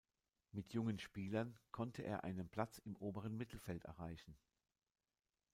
Mit 0.51 0.73
jungen 0.73 0.97
Spielern 0.97 1.59
konnte 1.71 2.01
er 2.01 2.23
einen 2.23 2.49
Platz 2.49 2.79
im 2.79 2.95
oberen 2.95 3.37
Mittelfeld 3.37 3.83
erreichen. 3.85 4.35